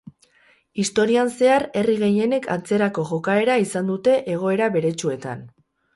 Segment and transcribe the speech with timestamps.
[0.83, 5.45] Historian zehar herri gehienek antzerako jokaera izan dute egoera beretsuetan.